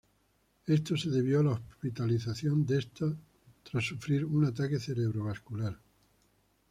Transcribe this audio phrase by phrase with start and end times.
[0.65, 3.05] Esto se debió a la hospitalización de este
[3.61, 5.77] tras sufrir un ataque cerebrovascular.